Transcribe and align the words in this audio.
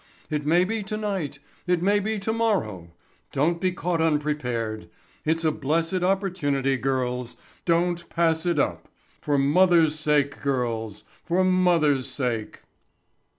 It 0.31 0.47
may 0.47 0.63
be 0.65 0.81
tonight. 0.81 1.37
It 1.67 1.83
may 1.83 1.99
be 1.99 2.17
tomorrow. 2.17 2.89
Don't 3.31 3.61
be 3.61 3.71
caught 3.71 4.01
unprepared. 4.01 4.89
It's 5.25 5.43
a 5.43 5.51
blessed 5.51 6.01
opportunity, 6.01 6.75
girls. 6.75 7.37
Don't 7.65 8.09
pass 8.09 8.47
it 8.47 8.57
up. 8.57 8.87
For 9.21 9.37
mother's 9.37 9.93
sake, 9.99 10.41
girls, 10.41 11.03
for 11.23 11.43
mother's 11.43 12.07
sake." 12.07 12.61